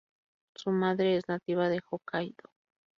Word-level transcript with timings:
Su 0.55 0.71
madre 0.71 1.15
es 1.17 1.27
nativa 1.29 1.69
de 1.69 1.79
Hokkaidō. 1.79 2.49